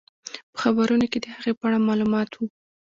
[0.53, 2.45] په خبرونو کې د هغې په اړه معلومات وو.